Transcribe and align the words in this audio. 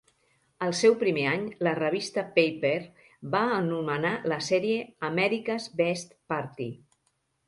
El 0.67 0.71
seu 0.77 0.93
primer 1.01 1.25
any, 1.31 1.41
la 1.67 1.73
revista 1.79 2.23
Paper 2.37 2.71
va 3.35 3.41
anomenar 3.57 4.13
la 4.33 4.39
sèrie 4.47 4.79
"America's 5.11 5.69
Best 5.83 6.17
Party". 6.35 6.69